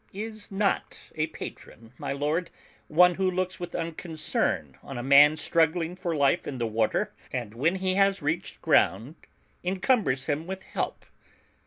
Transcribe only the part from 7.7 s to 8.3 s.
he has